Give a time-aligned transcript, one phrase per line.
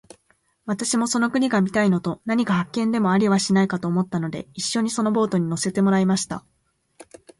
[0.65, 6.43] 私もその国が見たいのと、何か発見でもありはしないかと思ったので、一しょにそのボートに乗せてもらいました。